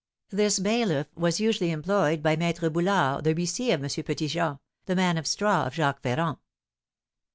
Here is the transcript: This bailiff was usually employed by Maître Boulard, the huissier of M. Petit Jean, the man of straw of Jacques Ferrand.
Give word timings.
This 0.31 0.57
bailiff 0.57 1.15
was 1.15 1.39
usually 1.39 1.69
employed 1.69 2.23
by 2.23 2.35
Maître 2.35 2.73
Boulard, 2.73 3.23
the 3.23 3.35
huissier 3.35 3.75
of 3.75 3.83
M. 3.83 4.03
Petit 4.03 4.27
Jean, 4.29 4.57
the 4.87 4.95
man 4.95 5.15
of 5.15 5.27
straw 5.27 5.65
of 5.67 5.75
Jacques 5.75 6.01
Ferrand. 6.01 6.37